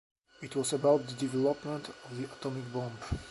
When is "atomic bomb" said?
2.23-2.97